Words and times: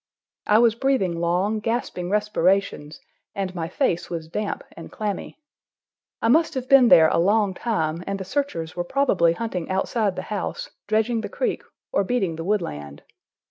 I 0.47 0.57
was 0.57 0.73
breathing 0.73 1.19
long, 1.19 1.59
gasping 1.59 2.09
respirations, 2.09 3.01
and 3.35 3.53
my 3.53 3.67
face 3.67 4.09
was 4.09 4.27
damp 4.27 4.63
and 4.71 4.91
clammy. 4.91 5.37
I 6.23 6.27
must 6.27 6.55
have 6.55 6.67
been 6.67 6.87
there 6.87 7.09
a 7.09 7.19
long 7.19 7.53
time, 7.53 8.03
and 8.07 8.19
the 8.19 8.25
searchers 8.25 8.75
were 8.75 8.83
probably 8.83 9.33
hunting 9.33 9.69
outside 9.69 10.15
the 10.15 10.23
house, 10.33 10.71
dredging 10.87 11.21
the 11.21 11.29
creek, 11.29 11.61
or 11.91 12.03
beating 12.03 12.35
the 12.35 12.43
woodland. 12.43 13.03